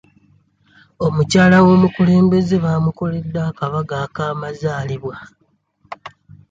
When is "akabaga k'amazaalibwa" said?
3.49-5.15